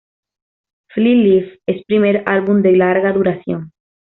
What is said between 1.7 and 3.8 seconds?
primer álbum de larga duración.